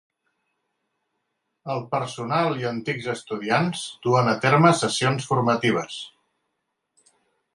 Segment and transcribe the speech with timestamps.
[1.73, 6.01] El personal i antics estudiants duen a terme sessions formatives.